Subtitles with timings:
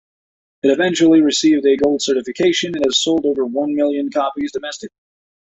[0.63, 4.97] It eventually received a gold certification, and has sold over one million copies domestically.